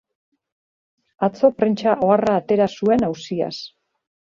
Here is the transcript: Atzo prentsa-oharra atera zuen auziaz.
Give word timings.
Atzo 1.29 1.53
prentsa-oharra 1.61 2.41
atera 2.41 2.71
zuen 2.77 3.11
auziaz. 3.15 3.57